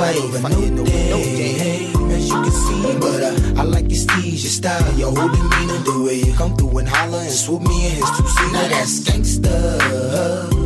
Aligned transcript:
fight 0.00 0.16
over 0.16 0.48
no 0.48 0.84
day. 0.84 1.92
As 2.16 2.28
you 2.28 2.38
can 2.44 2.50
see, 2.50 2.82
but 2.98 3.22
uh, 3.22 3.60
I 3.60 3.62
like 3.64 3.88
your 3.92 4.00
steez, 4.00 4.40
your 4.44 4.54
style, 4.58 4.94
your 4.98 5.12
whole 5.14 5.28
demeanor, 5.28 5.80
the 5.84 6.02
way 6.04 6.14
you 6.14 6.32
come 6.34 6.56
through 6.56 6.78
and 6.78 6.88
holler 6.88 7.18
and 7.18 7.30
swoop 7.30 7.62
me 7.62 7.86
in 7.86 7.92
his 8.00 8.10
two 8.16 8.26
seater. 8.26 8.52
Now 8.52 8.68
that's 8.68 9.00
gangsta, 9.06 9.54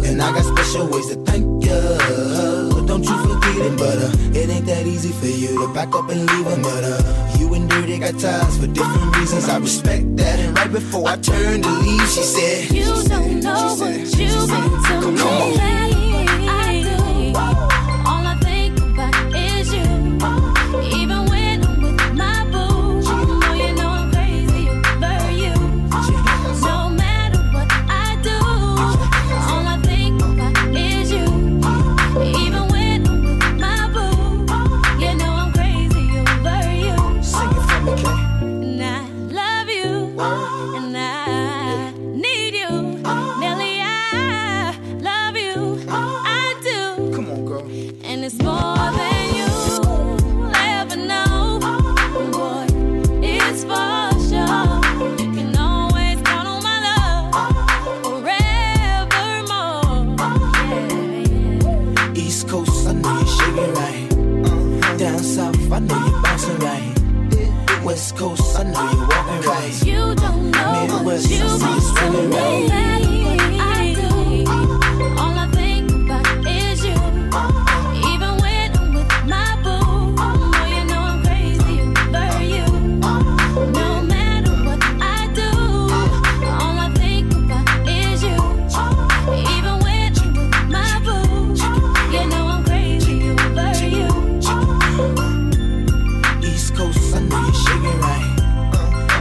and 0.07 0.23
I 0.23 0.33
got 0.33 0.45
special 0.45 0.87
ways 0.87 1.09
to 1.09 1.17
thank 1.25 1.45
ya. 1.67 1.79
But 2.75 2.87
Don't 2.87 3.03
you 3.03 3.17
forget 3.27 3.57
it, 3.67 3.77
but 3.77 3.99
uh, 4.07 4.39
it 4.39 4.49
ain't 4.51 4.67
that 4.67 4.87
easy 4.87 5.13
for 5.21 5.27
you 5.27 5.67
to 5.67 5.75
back 5.75 5.95
up 5.95 6.09
and 6.11 6.21
leave 6.31 6.47
him, 6.47 6.63
but 6.63 6.85
uh, 6.85 7.37
you 7.39 7.53
and 7.55 7.69
Dirty 7.69 7.99
got 7.99 8.19
ties 8.19 8.57
for 8.59 8.69
different 8.69 9.17
reasons. 9.17 9.49
I 9.49 9.59
respect 9.59 10.17
that, 10.17 10.39
and 10.39 10.57
right 10.57 10.71
before 10.71 11.09
I 11.09 11.17
turned 11.17 11.65
to 11.65 11.71
leave, 11.71 12.09
she 12.09 12.23
said, 12.23 12.71
You 12.71 12.85
don't 13.09 13.41
know 13.43 13.75
said, 13.75 13.99
what 13.99 14.19
you've 14.19 14.49
been 14.49 15.11
to 15.17 15.59
me. 15.59 16.14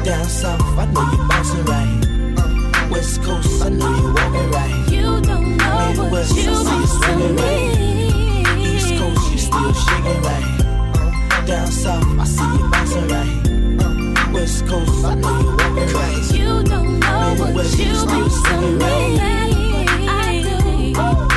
Down 0.04 0.26
south, 0.28 0.62
I 0.78 0.86
know 0.88 1.12
you 1.12 1.18
bouncing 1.30 1.64
right. 1.66 2.02
Uh, 2.38 2.88
west 2.92 3.22
Coast, 3.24 3.64
I 3.64 3.70
know 3.70 3.96
you 3.96 4.14
walking 4.14 4.52
right. 4.52 4.92
You 4.92 5.22
don't 5.22 5.58
know 5.58 5.94
Midwest, 5.96 6.34
what 6.36 6.44
you 6.44 6.52
I 6.52 6.64
see 6.64 6.78
you 6.80 6.88
swinging 6.88 7.36
right. 7.38 8.58
East 8.68 8.90
Coast, 9.00 9.32
you 9.32 9.38
still 9.38 9.74
shaking 9.74 10.22
right. 10.24 10.60
Uh, 10.62 11.46
down 11.46 11.68
south, 11.68 12.20
I 12.20 12.26
see 12.26 12.44
you 12.44 12.70
bouncing 12.70 13.08
right. 13.08 13.38
Uh, 13.82 14.32
west 14.34 14.68
Coast, 14.68 15.06
I 15.06 15.16
know 15.16 15.40
you 15.40 15.50
walking 15.52 15.94
right. 15.96 16.32
You 16.34 16.64
don't 16.64 17.00
know 17.00 17.36
Midwest, 17.36 17.56
what 17.56 17.80
you 17.80 17.94
mean. 18.06 18.30
to 18.30 18.56
me. 18.80 20.08
I 20.10 20.44
do. 20.44 21.33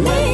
me. 0.00 0.31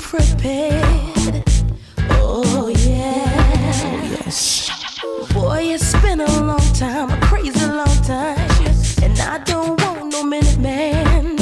prepared. 0.00 1.44
Oh 2.10 2.68
yeah. 2.68 4.20
Yes. 4.24 4.70
Boy, 5.32 5.74
it's 5.74 5.92
been 6.02 6.20
a 6.20 6.40
long 6.40 6.72
time, 6.74 7.10
a 7.10 7.20
crazy 7.20 7.66
long 7.66 8.02
time, 8.02 8.38
and 9.02 9.18
I 9.20 9.38
don't 9.44 9.80
want 9.80 10.12
no 10.12 10.22
minute 10.24 10.58
man, 10.58 11.38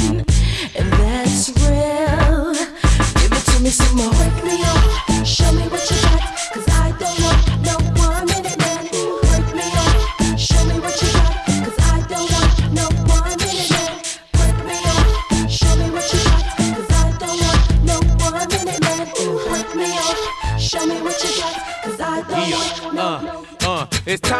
and 0.75 0.87
that's 0.99 1.49
real. 1.67 2.53
Give 3.19 3.31
it 3.31 3.45
to 3.51 3.63
me 3.63 3.69
some 3.69 3.95
more. 3.97 4.48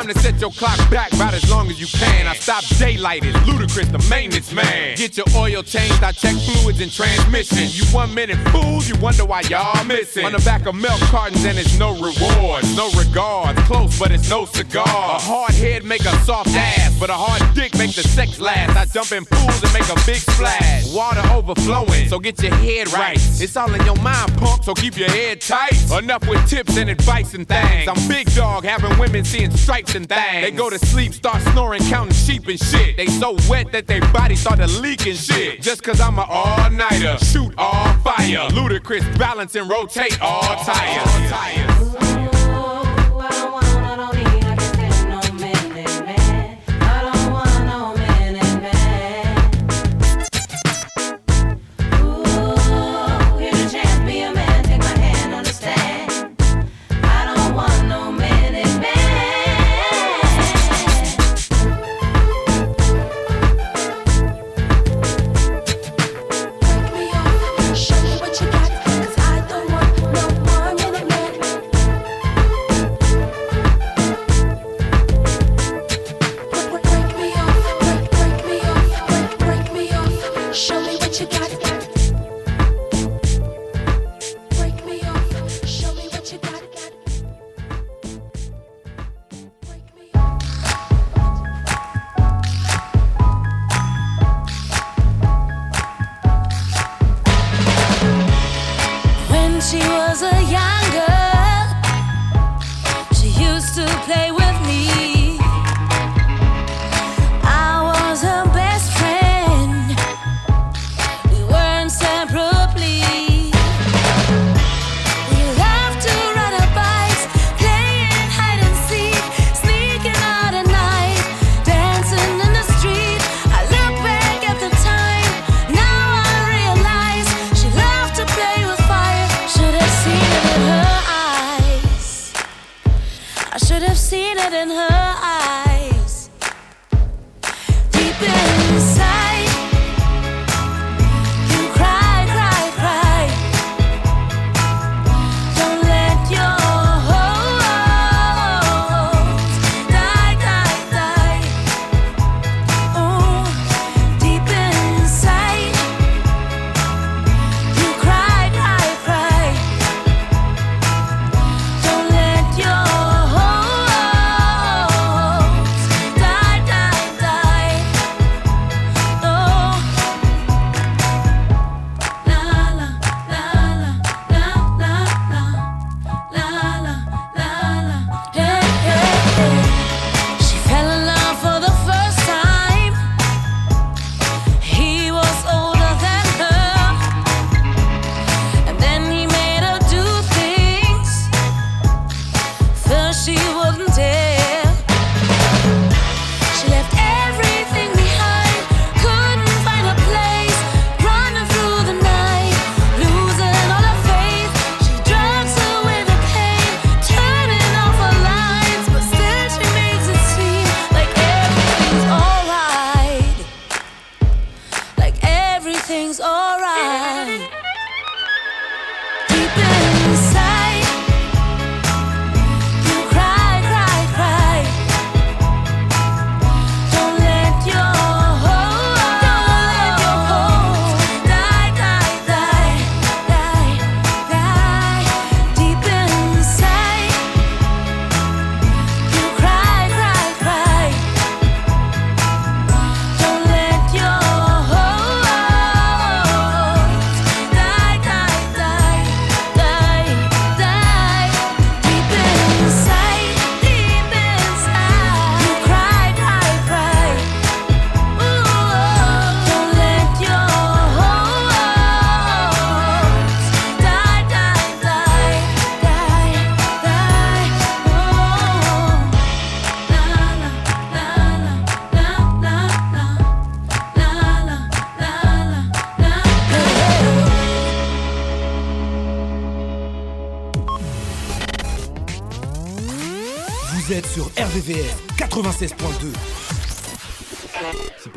to 0.09 0.19
set 0.19 0.39
your 0.41 0.51
clock 0.51 0.77
back 0.89 1.13
about 1.13 1.33
as 1.33 1.49
long 1.49 1.69
as 1.69 1.79
you 1.79 1.87
can. 1.87 2.27
I 2.27 2.33
stop 2.33 2.63
daylight, 2.77 3.23
it's 3.23 3.37
ludicrous, 3.45 3.89
the 3.89 3.99
maintenance 4.09 4.51
man. 4.51 4.97
Get 4.97 5.17
your 5.17 5.27
oil 5.35 5.61
changed, 5.61 6.03
I 6.03 6.11
check 6.11 6.35
fluids 6.35 6.81
and 6.81 6.91
transmission. 6.91 7.67
You 7.69 7.85
one 7.93 8.13
minute 8.13 8.37
fools, 8.49 8.89
you 8.89 8.95
wonder 8.97 9.25
why 9.25 9.41
y'all 9.41 9.83
missing. 9.85 10.25
On 10.25 10.31
the 10.31 10.39
back 10.39 10.65
of 10.65 10.75
milk 10.75 10.99
cartons 11.11 11.43
and 11.45 11.57
it's 11.57 11.77
no 11.77 11.93
reward, 11.93 12.63
no 12.75 12.89
regard. 12.97 13.55
Close, 13.69 13.97
but 13.99 14.11
it's 14.11 14.29
no 14.29 14.45
cigar. 14.45 14.85
A 14.85 15.19
hard 15.19 15.53
head 15.53 15.83
make 15.83 16.01
a 16.01 16.15
soft 16.25 16.49
ass, 16.55 16.97
but 16.99 17.09
a 17.09 17.13
hard 17.13 17.41
dick 17.53 17.77
make 17.77 17.93
the 17.93 18.03
sex 18.03 18.39
last. 18.39 18.75
I 18.75 18.85
jump 18.85 19.11
in 19.11 19.25
pools 19.25 19.63
and 19.63 19.73
make 19.73 19.89
a 19.89 19.99
big 20.05 20.17
splash. 20.17 20.93
Water 20.93 21.21
overflowing, 21.31 22.07
so 22.07 22.19
get 22.19 22.41
your 22.41 22.53
head 22.55 22.91
right. 22.93 23.17
It's 23.17 23.55
all 23.55 23.73
in 23.73 23.85
your 23.85 23.97
mind, 23.97 24.35
punk, 24.37 24.63
so 24.63 24.73
keep 24.73 24.97
your 24.97 25.09
head 25.09 25.41
tight. 25.41 25.73
Enough 25.91 26.27
with 26.27 26.47
tips 26.49 26.77
and 26.77 26.89
advice 26.89 27.33
and 27.33 27.47
things. 27.47 27.87
I'm 27.87 28.07
big 28.07 28.33
dog, 28.33 28.63
having 28.63 28.97
women 28.97 29.23
seeing 29.23 29.51
stripes 29.51 29.95
and. 30.07 30.43
They 30.43 30.51
go 30.51 30.69
to 30.69 30.79
sleep, 30.79 31.13
start 31.13 31.41
snoring, 31.53 31.81
counting 31.83 32.13
sheep 32.13 32.47
and 32.47 32.59
shit. 32.59 32.97
They 32.97 33.07
so 33.07 33.37
wet 33.49 33.71
that 33.71 33.87
their 33.87 34.01
body 34.11 34.35
started 34.35 34.69
leaking 34.81 35.15
shit. 35.15 35.61
Just 35.61 35.83
cause 35.83 35.99
I'm 35.99 36.17
an 36.19 36.25
all 36.27 36.69
nighter, 36.71 37.17
shoot 37.23 37.53
all 37.57 37.93
fire. 37.95 38.47
Ludicrous 38.49 39.05
balance 39.17 39.55
and 39.55 39.69
rotate 39.69 40.21
all 40.21 40.41
tires. 40.63 41.07
All 41.07 41.29
tires. 41.29 41.88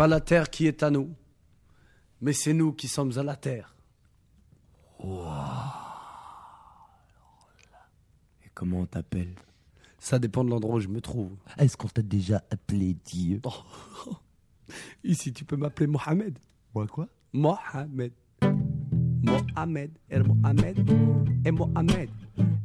Pas 0.03 0.09
la 0.09 0.21
terre 0.21 0.51
qui 0.51 0.67
est 0.67 0.83
à 0.83 0.91
nous, 0.91 1.15
mais 2.21 2.33
c'est 2.33 2.55
nous 2.55 2.73
qui 2.73 2.89
sommes 2.89 3.17
à 3.19 3.23
la 3.23 3.37
terre. 3.37 3.77
Et 8.45 8.49
comment 8.53 8.81
on 8.81 8.87
t'appelle? 8.87 9.37
Ça 10.01 10.19
dépend 10.19 10.43
de 10.43 10.51
l'endroit 10.51 10.79
où 10.79 10.81
je 10.81 10.89
me 10.89 11.01
trouve. 11.01 11.37
Est-ce 11.57 11.77
qu'on 11.77 11.87
t'a 11.87 12.03
déjà 12.03 12.43
appelé 12.51 12.97
Dieu? 13.05 13.41
Ici, 15.05 15.33
tu 15.33 15.45
peux 15.45 15.55
m'appeler 15.55 15.87
Mohamed. 15.87 16.37
Moi 16.75 16.89
quoi? 16.89 17.07
Mohamed. 17.33 18.13
Mohamed. 19.23 19.93
Et 20.11 20.19
Mohamed. 20.19 20.91
Et 21.45 21.53
Mohamed. 21.53 22.11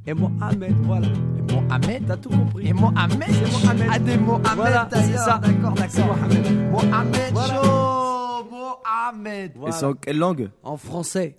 Et 0.10 0.14
Mohamed, 0.14 0.74
voilà. 0.84 1.08
Et 1.08 1.54
Mohamed, 1.54 2.08
t'as 2.08 2.16
tout 2.18 2.30
compris. 2.30 2.68
Et 2.70 2.74
Mohamed. 2.74 3.28
C'est 3.30 3.52
Mohamed. 3.66 3.88
Ah, 3.92 4.00
des 4.00 4.18
Mohamed, 4.18 4.48
Voilà, 4.56 4.90
c'est 4.94 5.18
ça. 5.18 5.42
D'accord, 5.44 5.74
d'accord. 5.74 6.16
Mohamed. 6.18 6.72
Mohamed 6.72 7.34
Voilà. 7.34 7.54
Chaud 7.54 8.48
Mohamed 8.50 9.52
Voilà. 9.58 9.76
Et 9.76 9.80
c'est 9.80 9.86
en 9.86 9.94
quelle 9.94 10.18
langue 10.18 10.50
En 10.64 10.78
français. 10.78 11.36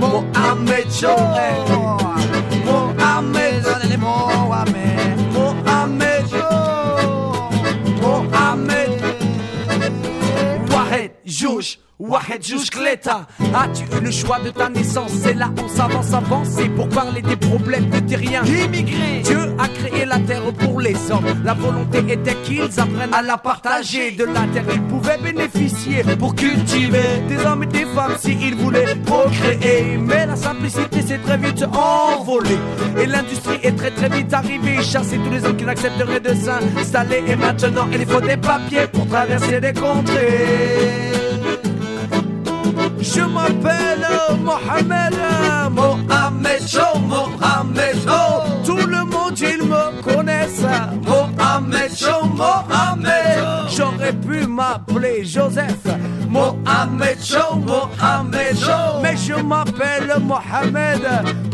Mohamed 0.00 0.90
Chaud 0.90 1.08
Mohamed 2.64 3.62
Mohamed 3.98 4.82
Mohamed 5.34 6.26
Chaud 6.30 7.50
Mohamed 8.00 8.90
Wahed, 10.70 11.10
Jouch, 11.26 11.78
Wahed, 11.98 12.42
Kleta. 12.70 13.26
As-tu 13.54 13.84
eu 13.84 14.00
le 14.02 14.10
choix 14.10 14.38
de 14.40 14.50
ta 14.50 14.68
naissance? 14.68 15.12
C'est 15.22 15.32
là 15.32 15.50
on 15.64 15.66
s'avance, 15.66 16.12
avancer 16.12 16.68
pour 16.68 16.90
parler 16.90 17.22
des 17.22 17.36
problèmes 17.36 17.88
de 17.88 18.00
terriens. 18.00 18.44
Immigrés. 18.44 19.22
Dieu 19.24 19.56
a 19.58 19.66
créé 19.66 20.04
la 20.04 20.18
terre 20.18 20.52
pour 20.58 20.78
les 20.78 20.94
hommes. 21.10 21.24
La 21.42 21.54
volonté 21.54 22.00
était 22.06 22.34
qu'ils 22.44 22.78
apprennent 22.78 23.14
à 23.14 23.22
la 23.22 23.38
partager. 23.38 24.10
De 24.10 24.24
la 24.24 24.42
terre, 24.52 24.66
ils 24.74 24.82
pouvaient 24.82 25.16
bénéficier 25.16 26.02
pour 26.18 26.34
cultiver 26.34 27.22
des 27.28 27.38
hommes 27.46 27.62
et 27.62 27.66
des 27.66 27.86
femmes 27.86 28.16
s'ils 28.18 28.56
voulaient 28.56 28.94
procréer. 29.06 29.96
Mais 29.96 30.26
la 30.26 30.36
simplicité 30.36 31.00
s'est 31.00 31.18
très 31.18 31.38
vite 31.38 31.64
envolée. 31.64 32.58
Et 33.00 33.06
l'industrie 33.06 33.60
est 33.62 33.74
très 33.74 33.90
très 33.90 34.10
vite 34.10 34.34
arrivée. 34.34 34.82
Chasser 34.82 35.16
tous 35.16 35.30
les 35.30 35.42
hommes 35.46 35.56
qui 35.56 35.64
n'accepteraient 35.64 36.20
de 36.20 36.34
s'installer. 36.34 37.22
Et 37.26 37.36
maintenant, 37.36 37.88
il 37.90 38.04
faut 38.04 38.20
des 38.20 38.36
papiers 38.36 38.86
pour 38.92 39.06
traverser 39.08 39.60
des 39.62 39.72
contrées. 39.72 41.25
Je 43.14 43.20
m'appelle 43.20 44.06
Mohamed, 44.42 45.14
Mohamed 45.72 46.62
Cho, 46.66 46.98
Mohamed 46.98 47.96
Cho. 48.04 48.64
Tout 48.64 48.86
le 48.86 49.04
monde, 49.04 49.38
ils 49.38 49.62
me 49.62 50.02
connaissent. 50.02 50.66
Mohamed 51.06 51.90
Cho, 51.94 52.26
Mohamed. 52.26 53.68
J'aurais 53.68 54.12
pu 54.12 54.46
m'appeler 54.46 55.24
Joseph. 55.24 55.86
Mohamed 56.28 57.18
Cho, 57.22 57.56
Mohamed 57.56 58.56
Cho. 58.58 59.00
Mais 59.02 59.16
je 59.16 59.34
m'appelle 59.34 60.16
Mohamed, 60.20 61.02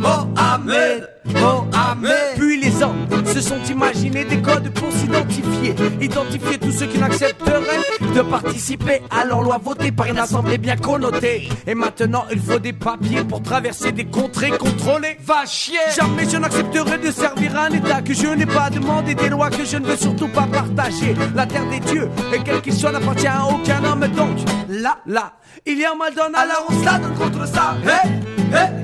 Mohamed. 0.00 1.08
Mohamed. 1.34 2.36
Puis 2.36 2.60
les 2.60 2.82
hommes 2.82 3.06
se 3.26 3.40
sont 3.40 3.62
imaginés 3.70 4.24
des 4.24 4.40
codes 4.40 4.70
pour 4.70 4.92
s'identifier. 4.92 5.74
Identifier 6.00 6.58
tous 6.58 6.72
ceux 6.72 6.86
qui 6.86 6.98
n'accepteraient 6.98 8.12
de 8.14 8.20
participer 8.22 9.02
à 9.10 9.24
leur 9.24 9.42
loi 9.42 9.58
votée 9.62 9.92
par 9.92 10.06
une 10.06 10.18
assemblée 10.18 10.58
bien 10.58 10.76
connotée. 10.76 11.48
Et 11.66 11.74
maintenant, 11.74 12.24
il 12.30 12.40
faut 12.40 12.58
des 12.58 12.72
papiers 12.72 13.24
pour 13.24 13.42
traverser 13.42 13.92
des 13.92 14.04
contrées 14.04 14.50
contrôlées. 14.50 15.16
Va 15.24 15.46
chier 15.46 15.78
Jamais 15.96 16.28
je 16.28 16.36
n'accepterai 16.36 16.98
de 16.98 17.10
servir 17.10 17.58
un 17.58 17.70
État 17.70 18.02
que 18.02 18.14
je 18.14 18.26
n'ai 18.26 18.46
pas 18.46 18.70
demandé, 18.70 19.14
des 19.14 19.28
lois 19.28 19.50
que 19.50 19.64
je 19.64 19.76
ne 19.76 19.86
veux 19.86 19.96
surtout 19.96 20.28
pas 20.28 20.46
partager. 20.50 21.14
La 21.34 21.46
terre 21.46 21.68
des 21.68 21.80
dieux, 21.80 22.08
et 22.34 22.38
quel 22.44 22.60
qu'il 22.60 22.74
soit, 22.74 22.92
n'appartient 22.92 23.26
à 23.26 23.46
aucun 23.46 23.82
homme. 23.84 24.06
Donc, 24.16 24.38
là, 24.68 24.98
là, 25.06 25.32
il 25.66 25.78
y 25.78 25.84
a 25.84 25.92
un 25.92 25.96
mal 25.96 26.14
donne, 26.14 26.34
alors 26.34 26.66
on 26.68 26.80
se 26.80 26.84
la 26.84 26.98
donne 26.98 27.14
contre 27.14 27.46
ça. 27.46 27.76
Hey, 27.84 28.10
hey, 28.52 28.81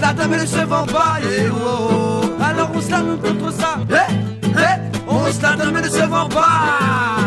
la 0.00 0.12
ne 0.26 0.46
se 0.46 0.64
vend 0.64 0.86
pas. 0.86 1.18
yeah, 1.22 1.50
oh, 1.52 1.90
oh. 1.90 2.42
Alors 2.42 2.70
on 2.74 2.80
se 2.80 2.90
la 2.90 3.00
donne 3.00 3.20
contre 3.20 3.52
ça. 3.52 3.76
Hey, 3.90 4.14
hey, 4.56 4.80
on 5.08 5.32
se 5.32 5.42
la 5.42 5.56
donne, 5.56 5.74
mais 5.74 5.82
ne 5.82 5.88
se 5.88 6.04
vend 6.06 6.28
pas. 6.28 7.18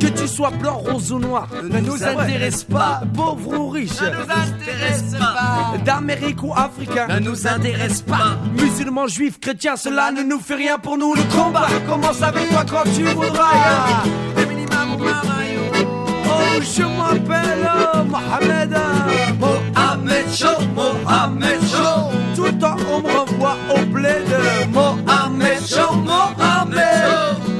Que 0.00 0.06
tu 0.08 0.26
sois 0.26 0.50
blanc, 0.50 0.78
rose 0.78 1.12
ou 1.12 1.18
noir, 1.18 1.48
ne 1.62 1.80
nous 1.80 2.02
intéresse 2.02 2.64
pas. 2.64 3.02
Pauvre 3.14 3.58
ou 3.58 3.68
riche, 3.70 4.00
ne 4.00 4.08
nous 4.08 4.22
intéresse 4.22 5.14
pas. 5.18 5.78
D'Amérique 5.84 6.42
ou 6.42 6.52
africain, 6.52 7.06
ne 7.08 7.18
nous 7.20 7.46
intéresse 7.46 8.02
pas. 8.02 8.36
Musulmans, 8.58 9.06
juifs, 9.06 9.38
chrétiens, 9.38 9.76
cela 9.76 10.10
ne 10.10 10.22
nous 10.22 10.40
fait 10.40 10.56
rien 10.56 10.78
pour 10.78 10.98
nous. 10.98 11.14
Le 11.14 11.22
combat 11.34 11.68
commence 11.88 12.22
avec 12.22 12.48
toi 12.50 12.64
quand 12.68 12.90
tu 12.94 13.04
voudras. 13.04 14.02
Oh, 16.24 16.60
je 16.60 16.82
m'appelle 16.82 17.68
Mohamed. 18.08 18.76
Mohamed 19.38 20.26
Chaud, 20.34 20.62
Mohamed 20.74 21.60
bled. 24.20 24.72
Mohamed 24.72 25.66
Chaud, 25.66 25.96
Mohamed. 25.96 26.78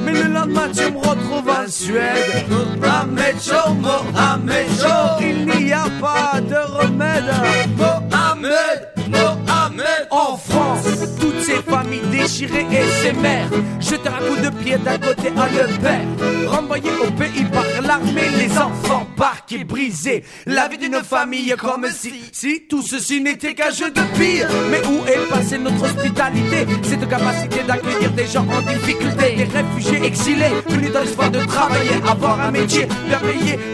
Mais 0.05 0.13
le 0.13 0.33
lendemain, 0.33 0.69
tu 0.73 0.91
me 0.91 0.97
retrouves 0.97 1.49
en 1.49 1.67
Suède. 1.69 2.45
Mohamed 2.49 3.35
Chaud, 3.41 3.73
Mohamed 3.75 4.67
Chaud. 4.79 5.21
Il 5.21 5.45
n'y 5.45 5.73
a 5.73 5.85
pas 6.01 6.39
de 6.41 6.55
remède. 6.55 7.31
Mohamed, 7.77 8.89
Mohamed. 9.09 10.07
En 10.11 10.37
France, 10.37 10.85
toutes 11.23 11.39
ces 11.41 11.61
familles 11.71 12.01
déchirées 12.11 12.67
et 12.69 12.85
ces 13.01 13.13
mères. 13.13 13.49
Jeter 13.79 14.09
un 14.09 14.27
coup 14.27 14.35
de 14.41 14.49
pied 14.61 14.77
d'un 14.77 14.97
côté 14.97 15.29
à 15.29 15.47
le 15.47 15.65
père. 15.79 16.07
Renvoyés 16.47 16.91
au 17.01 17.11
pays 17.11 17.45
par 17.45 17.65
l'armée, 17.81 18.29
les 18.37 18.51
enfants 18.57 19.07
parqués, 19.15 19.63
brisés. 19.63 20.23
La 20.45 20.67
vie 20.67 20.77
d'une 20.77 21.01
famille 21.01 21.55
comme 21.57 21.87
si, 21.91 22.65
tout 22.67 22.81
ceci 22.81 23.21
n'était 23.21 23.53
qu'un 23.53 23.71
jeu 23.71 23.89
de 23.89 24.01
pire. 24.17 24.49
Mais 24.69 24.81
où 24.85 25.05
est 25.07 25.29
passée 25.29 25.57
notre 25.57 25.83
hospitalité? 25.83 26.65
Cette 26.83 27.07
capacité 27.07 27.63
d'accueillir 27.65 28.11
des 28.11 28.27
gens 28.27 28.45
en 28.49 28.61
difficulté, 28.61 29.35
des 29.37 29.45
réfugiés 29.45 30.05
exilés, 30.05 30.51
venus 30.67 30.91
dans 30.91 30.99
l'espoir 31.01 31.31
de 31.31 31.39
travailler, 31.39 32.01
avoir 32.05 32.41
un 32.41 32.51
métier 32.51 32.87
bien 33.07 33.19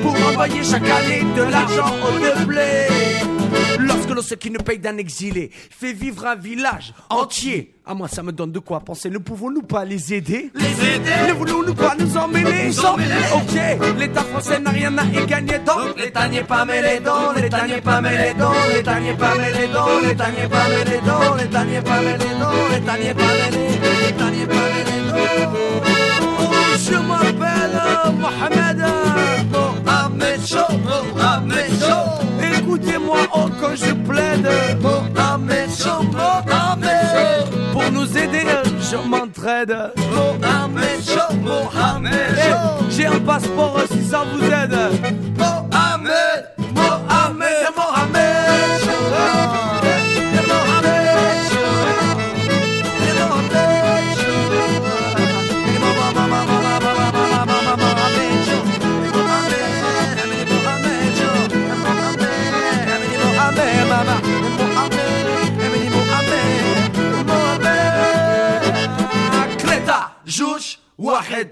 pour 0.04 0.14
envoyer 0.28 0.64
chaque 0.64 0.84
année 0.84 1.24
de 1.36 1.44
l'argent 1.44 1.96
au 2.06 2.46
blé. 2.46 3.39
Lorsque 3.90 4.10
l'on 4.10 4.22
se 4.22 4.36
qui 4.36 4.52
ne 4.52 4.60
paye 4.60 4.80
d'un 4.80 4.98
exilé 4.98 5.50
fait 5.52 5.94
vivre 5.94 6.26
un 6.26 6.36
village 6.36 6.94
entier. 7.10 7.74
Ah 7.86 7.96
moi 7.96 8.08
ça 8.08 8.22
me 8.22 8.32
donne 8.32 8.52
de 8.52 8.60
quoi 8.60 8.80
penser. 8.80 9.10
Ne 9.10 9.18
pouvons-nous 9.18 9.64
pas 9.64 9.84
les 9.84 10.14
aider? 10.14 10.52
Les 10.54 10.66
aider? 10.66 11.28
Ne 11.28 11.34
voulons-nous 11.34 11.74
pas 11.74 11.96
nous 11.98 12.16
emmêler 12.16 12.68
nous 12.68 12.86
emmêler 12.86 13.16
Ok, 13.34 13.98
l'État 13.98 14.22
français 14.22 14.60
n'a 14.60 14.70
rien 14.70 14.96
à 14.98 15.06
y 15.06 15.26
gagner 15.26 15.60
donc 15.60 15.98
l'État 15.98 16.28
n'est 16.28 16.44
pas 16.44 16.66
mêlé 16.66 17.00
dans, 17.00 17.32
l'État 17.32 17.68
n'est 17.68 17.82
pas 17.82 18.02
mêlé 18.02 18.34
dans, 18.38 18.54
l'État 18.74 19.00
n'est 19.00 19.18
pas 19.18 19.36
mêlé 19.36 19.68
dans, 19.74 20.00
l'État 20.08 20.32
n'est 20.32 20.48
pas 20.48 20.68
mêlé 20.70 21.00
dans, 21.04 21.36
l'État 21.36 21.66
n'est 21.66 21.82
pas 21.82 22.02
mêlé 22.02 22.26
dans, 22.40 22.68
l'État 22.70 22.98
n'est 22.98 23.14
pas 23.14 23.22
mêlé, 23.22 23.80
l'État 24.06 24.30
n'est 24.30 24.46
pas 24.46 24.54
mêlé 24.54 24.98
dans. 25.08 25.54
Oh, 26.42 26.54
je 26.78 26.96
m'appelle 26.96 27.82
Mohamed 28.20 28.86
Mohamed 29.52 30.46
Shaw, 30.46 30.78
Mohamed 30.84 31.80
Shaw. 31.80 32.29
Mohamed. 39.68 39.92
Mohamed 40.12 40.94
eh, 41.12 41.36
Mohamed 41.44 42.90
J'ai 42.90 43.06
un 43.08 43.20
passeport 43.20 43.82
si 43.92 44.04
ça 44.04 44.24
vous 44.32 44.46
aide. 44.46 44.89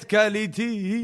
qualité. 0.07 1.03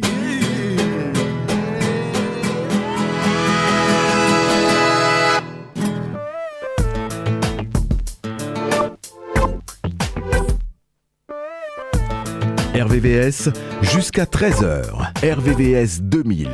RVVS 12.76 13.50
jusqu'à 13.82 14.24
13h. 14.24 14.84
RVVS 15.24 16.02
2000. 16.02 16.50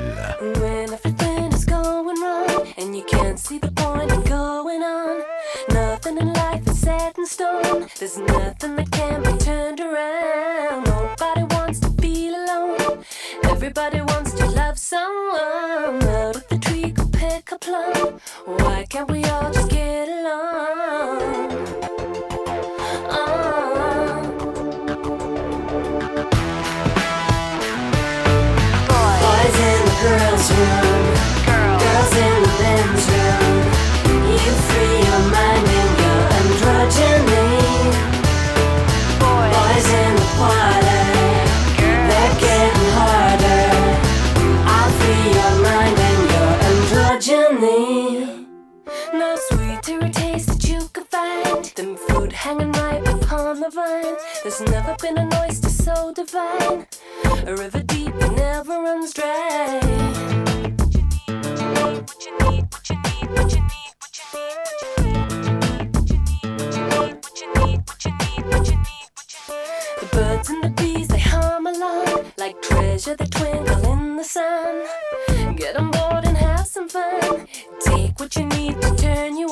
on 53.48 53.60
the 53.60 53.70
vine. 53.70 54.16
There's 54.44 54.62
never 54.62 54.96
been 55.02 55.18
an 55.18 55.34
oyster 55.36 55.70
so 55.70 56.14
divine. 56.14 56.88
A 57.48 57.56
river 57.56 57.82
deep 57.84 58.14
that 58.20 58.32
never 58.36 58.82
runs 58.82 59.14
dry. 59.14 59.80
The 70.00 70.08
birds 70.12 70.50
and 70.50 70.64
the 70.64 70.70
bees, 70.78 71.08
they 71.08 71.20
hum 71.20 71.68
along. 71.68 72.32
Like 72.38 72.62
treasure, 72.62 73.16
they 73.16 73.26
twinkle 73.26 73.92
in 73.92 74.18
the 74.18 74.24
sun. 74.24 74.86
Get 75.56 75.76
on 75.76 75.92
board 75.92 76.26
and 76.26 76.38
have 76.38 76.68
some 76.68 76.90
fun. 76.90 77.48
Take 77.82 78.20
what 78.20 78.36
you 78.36 78.46
need 78.46 78.82
to 78.82 78.96
turn 78.96 79.38
you 79.38 79.49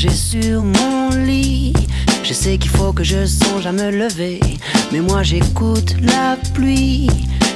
allongé 0.00 0.10
sur 0.10 0.62
mon 0.62 1.10
lit. 1.10 1.72
Je 2.22 2.32
sais 2.32 2.58
qu'il 2.58 2.70
faut 2.70 2.92
que 2.92 3.04
je 3.04 3.26
songe 3.26 3.66
à 3.66 3.72
me 3.72 3.90
lever, 3.90 4.40
mais 4.92 5.00
moi 5.00 5.22
j'écoute 5.22 5.96
la 6.00 6.36
pluie. 6.54 7.08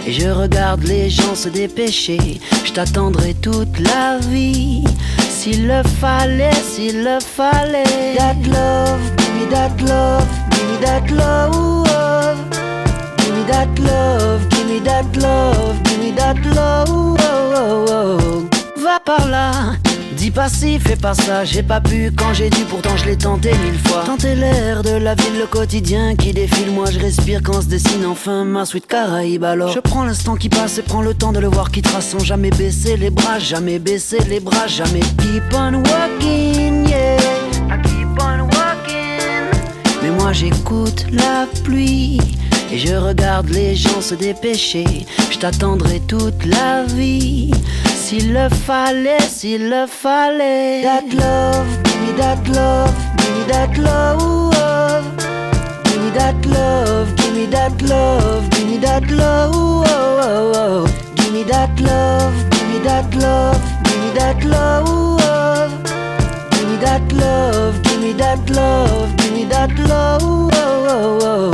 Et 0.06 0.12
je 0.12 0.28
regarde 0.28 0.82
les 0.84 1.08
gens 1.08 1.34
se 1.34 1.48
dépêcher, 1.48 2.40
je 2.64 2.72
t'attendrai 2.72 3.34
toute 3.34 3.78
la 3.80 4.18
vie. 4.18 4.84
S'il 5.28 5.66
le 5.66 5.82
fallait, 6.00 6.50
s'il 6.52 7.02
le 7.04 7.18
fallait. 7.20 8.16
That 8.16 8.36
love, 8.46 9.00
give 9.18 9.34
me 9.34 9.46
that 9.50 9.80
love, 9.82 10.26
give 10.50 10.68
me 10.70 10.78
that 10.84 11.10
love. 11.10 12.38
Give 13.18 13.34
me 13.34 13.44
that 13.46 13.78
love, 13.78 14.48
give 14.50 14.66
me 14.68 14.80
that 14.80 15.16
love, 15.16 15.82
give 15.84 15.98
me 15.98 16.12
that 16.12 16.36
love. 16.54 17.18
Va 18.76 19.00
par 19.00 19.26
là, 19.28 19.76
dis 20.24 20.30
pas 20.30 20.48
si, 20.48 20.78
fais 20.78 20.96
pas 20.96 21.12
ça. 21.12 21.44
J'ai 21.44 21.62
pas 21.62 21.82
pu 21.82 22.10
quand 22.16 22.32
j'ai 22.32 22.48
dû, 22.48 22.62
pourtant 22.64 22.96
je 22.96 23.04
l'ai 23.04 23.16
tenté 23.16 23.50
mille 23.62 23.78
fois. 23.86 24.04
Tenter 24.06 24.34
l'air 24.34 24.82
de 24.82 24.96
la 24.96 25.14
ville, 25.14 25.38
le 25.38 25.46
quotidien 25.46 26.16
qui 26.16 26.32
défile. 26.32 26.70
Moi 26.70 26.86
je 26.90 26.98
respire 26.98 27.42
quand 27.42 27.60
se 27.60 27.66
dessine 27.66 28.06
enfin 28.06 28.44
ma 28.44 28.64
suite 28.64 28.86
Caraïbe. 28.86 29.44
Alors 29.44 29.70
je 29.70 29.80
prends 29.80 30.02
l'instant 30.02 30.36
qui 30.36 30.48
passe 30.48 30.78
et 30.78 30.82
prends 30.82 31.02
le 31.02 31.12
temps 31.12 31.32
de 31.32 31.40
le 31.40 31.48
voir 31.48 31.70
qui 31.70 31.82
trace 31.82 32.08
sans 32.08 32.20
jamais 32.20 32.48
baisser 32.48 32.96
les 32.96 33.10
bras, 33.10 33.38
jamais 33.38 33.78
baisser 33.78 34.18
les 34.30 34.40
bras, 34.40 34.66
jamais 34.66 35.00
keep 35.00 35.42
on 35.52 35.82
walking, 35.90 36.88
yeah. 36.88 37.18
I 37.68 37.76
keep 37.82 38.08
on 38.18 38.44
walking. 38.44 39.60
Mais 40.02 40.10
moi 40.10 40.32
j'écoute 40.32 41.04
la 41.12 41.46
pluie 41.64 42.18
et 42.72 42.78
je 42.78 42.94
regarde 42.94 43.48
les 43.50 43.74
gens 43.74 44.00
se 44.00 44.14
dépêcher. 44.14 45.06
Je 45.30 45.38
t'attendrai 45.38 46.00
toute 46.00 46.44
la 46.44 46.84
vie. 46.84 47.50
S'il 47.94 48.32
le 48.32 48.48
fallait, 48.48 49.20
s'il 49.28 49.70
le 49.70 49.86
fallait. 49.86 50.82
That 50.82 51.12
love, 51.14 51.66
give 51.84 52.00
me 52.02 52.12
that 52.18 52.48
love, 52.48 52.94
give 53.16 53.34
me 53.36 53.44
that 53.48 53.76
love. 53.78 55.04
Give 55.84 56.02
me 56.02 56.10
that 56.18 56.46
love, 56.46 57.14
give 57.16 57.34
me 57.34 57.46
that 57.46 57.82
love, 57.82 58.50
give 58.50 58.66
me 58.68 58.78
that 58.78 59.10
love. 59.10 60.90
Give 61.16 61.32
me 61.32 61.44
that 61.44 61.80
love, 61.80 62.34
give 62.50 62.68
me 62.68 62.78
that 62.84 63.14
love, 63.14 63.60
give 63.84 63.98
me 64.00 64.10
that 64.14 64.44
love. 64.44 65.04
Give 66.50 66.68
me 66.68 66.76
that 66.76 67.12
love, 67.12 67.82
give 67.82 68.00
me 68.00 68.12
that 68.12 68.50
love, 68.50 69.16
give 69.16 69.32
me 69.32 69.44
that 69.44 69.78
love. 69.78 71.53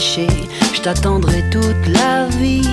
Je 0.00 0.80
t'attendrai 0.80 1.44
toute 1.50 1.86
la 1.88 2.26
vie. 2.38 2.66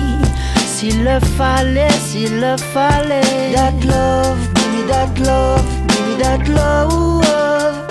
S'il 0.66 1.04
le 1.04 1.20
fallait, 1.36 1.90
s'il 1.90 2.40
le 2.40 2.56
fallait. 2.56 3.52
That 3.54 3.84
love, 3.84 4.38
give 4.54 4.72
me 4.72 4.82
that 4.88 5.18
love, 5.18 5.62
give 5.88 6.06
me 6.06 6.16
that 6.22 6.48
love. 6.48 7.86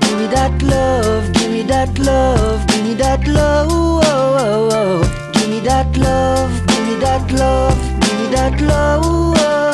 Give 0.00 0.18
me 0.18 0.26
that 0.26 0.60
love, 0.62 1.32
give 1.34 1.52
me 1.52 1.62
that 1.62 1.98
love, 2.00 2.66
give 2.66 2.82
me 2.82 2.94
that 2.94 3.24
love. 3.28 5.06
Give 5.34 5.48
me 5.48 5.60
that 5.60 5.96
love, 5.96 6.50
give 6.66 6.84
me 6.88 6.96
that 7.00 7.30
love, 7.30 7.78
give 8.00 8.18
me 8.18 8.26
that 8.34 8.60
love. 8.60 9.73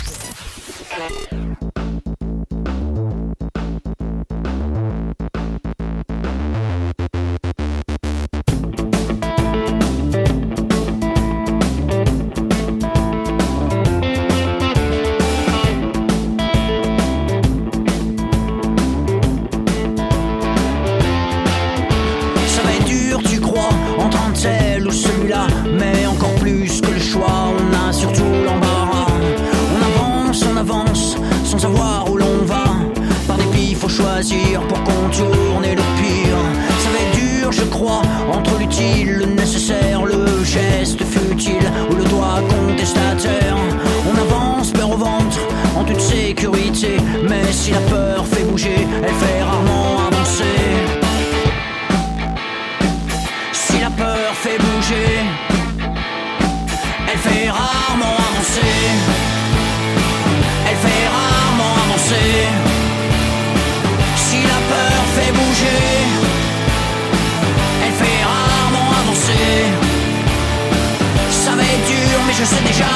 je 72.41 72.45
sais 72.45 72.63
déjà. 72.65 72.93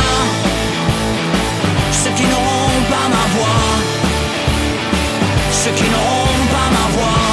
Ceux 1.91 2.13
qui 2.17 2.23
n'auront 2.31 2.81
pas 2.93 3.07
ma 3.15 3.25
voix, 3.35 3.63
ceux 5.51 5.73
qui 5.79 5.87
n'auront 5.93 6.45
pas 6.55 6.69
ma 6.77 6.85
voix. 6.95 7.23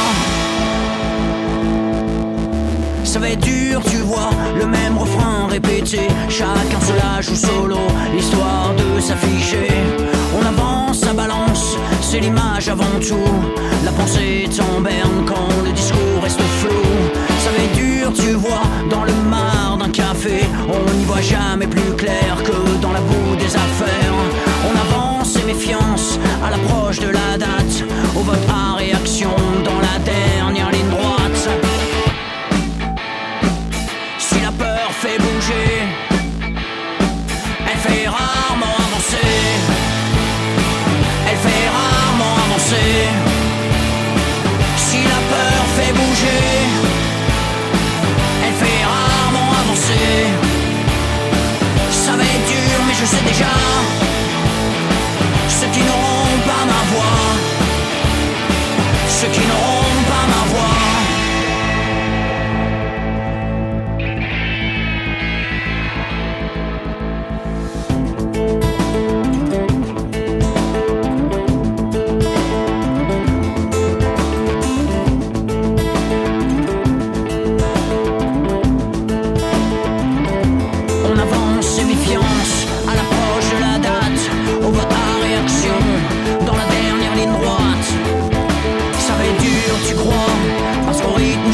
Ça 3.05 3.19
va 3.19 3.31
être 3.31 3.41
dur, 3.41 3.81
tu 3.91 3.97
vois, 4.11 4.31
le 4.59 4.67
même 4.67 4.97
refrain 4.99 5.47
répété. 5.49 6.01
Chacun 6.29 6.81
se 6.89 6.95
lâche 7.03 7.31
ou 7.31 7.35
solo, 7.35 7.81
histoire 8.19 8.75
de 8.81 9.01
s'afficher. 9.01 9.69
On 10.39 10.43
avance, 10.47 11.01
ça 11.01 11.13
balance, 11.15 11.77
c'est 12.03 12.21
l'image 12.21 12.69
avant 12.69 12.97
tout. 13.09 13.33
La 13.87 13.93
pensée 13.93 14.45
est 14.45 14.57
quand 15.31 15.49
le 15.65 15.73
discours 15.73 16.23
reste 16.23 16.43
flou. 16.61 16.83
Ça 17.45 17.51
va 17.53 17.59
être 17.65 17.75
dur, 17.75 18.13
tu 18.15 18.33
vois, 18.35 18.65
dans 18.91 19.05
le 19.05 19.13
d'un 19.13 19.52
On 19.95 20.93
n'y 20.97 21.05
voit 21.05 21.21
jamais 21.21 21.67
plus 21.67 21.95
clair 21.97 22.43
que 22.43 22.81
dans 22.81 22.93
la 22.93 23.01
boue 23.01 23.37
des 23.37 23.55
affaires. 23.55 24.15
On 24.67 24.75
avance 24.75 25.37
et 25.37 25.45
méfiance 25.45 26.19
à 26.43 26.51
l'approche 26.51 26.99
de 26.99 27.09
la 27.09 27.37
date. 27.37 27.85
Au 28.17 28.21
vote 28.21 28.39
à 28.49 28.77
réaction 28.77 29.31
dans 29.65 29.81
la 29.81 29.99
dernière 29.99 30.71
ligne 30.71 30.89
droite. 30.89 31.49
Si 34.19 34.41
la 34.41 34.51
peur 34.53 34.91
fait 34.93 35.19
bouger, 35.19 35.83
elle 37.71 37.79
fait 37.79 38.09
rarement 38.09 38.75
avancer. 38.87 39.33
Elle 41.29 41.37
fait 41.37 41.69
rarement 41.69 42.35
avancer. 42.47 43.09
Si 44.77 45.03
la 45.03 45.21
peur 45.33 45.63
fait 45.77 45.93
bouger, 45.93 46.62
Ça 51.91 52.13
va 52.13 52.23
être 52.23 52.47
dur, 52.49 52.79
mais 52.87 52.95
je 52.95 53.07
sais 53.07 53.23
déjà. 53.27 53.53
Ceux 55.49 55.69
qui 55.69 55.81
n'auront 55.81 56.39
pas 56.47 56.65
ma 56.73 56.83
voix, 56.93 57.21
ceux 59.09 59.29
qui 59.29 59.41
n'auront 59.41 59.82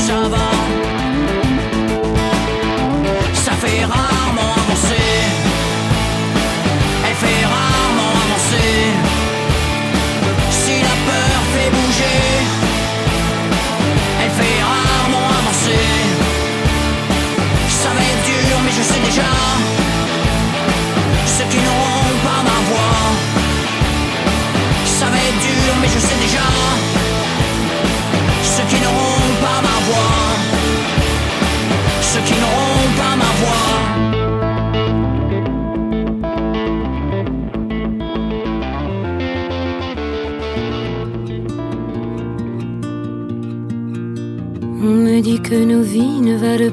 Java. 0.08 0.47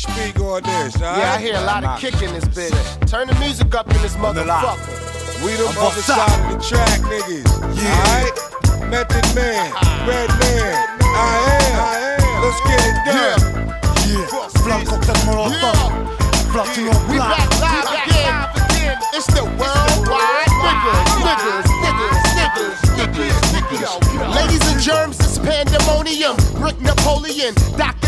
Speak 0.00 0.40
on 0.40 0.62
this. 0.62 0.96
all 0.96 1.18
Yeah, 1.18 1.34
I 1.36 1.40
hear 1.40 1.56
a 1.56 1.64
lot 1.64 1.84
of 1.84 2.00
kick 2.00 2.22
in 2.22 2.32
this 2.32 2.44
bitch. 2.48 2.72
Turn 3.06 3.28
the 3.28 3.34
music 3.36 3.74
up 3.74 3.86
in 3.88 4.00
this 4.00 4.16
motherfucker. 4.16 5.44
We 5.44 5.52
the 5.56 5.68
other 5.80 6.02
side 6.02 6.40
of 6.40 6.56
the 6.56 6.64
track, 6.64 7.00
niggas. 7.04 7.48
Alright? 7.60 8.32
Method 8.88 9.26
Man, 9.36 9.72
ah. 9.76 10.04
Red 10.08 10.30
Man, 10.40 10.74
I 11.04 11.36
am. 11.60 11.76
Ah, 11.76 12.40
Let's 12.42 12.60
get 12.66 12.80
it 12.80 12.96
done. 13.06 13.40
Yeah, 14.08 14.84
cocktail 14.84 15.20
molotov. 15.28 15.90
Platino 16.50 16.92
We 17.08 17.18
back 17.18 17.48
live 17.60 17.88
again. 17.92 18.96
It's 19.12 19.26
the 19.26 19.44
worldwide 19.44 20.50
niggas, 20.64 21.04
niggas, 21.20 21.66
niggas, 21.84 22.20
niggas, 22.40 22.78
niggas, 22.96 23.38
niggas. 23.54 24.34
Ladies 24.34 24.72
and 24.72 24.80
germs, 24.80 25.20
it's 25.20 25.38
pandemonium. 25.38 26.36
Brick 26.58 26.80
Napoleon, 26.80 27.54
Dr. 27.76 27.99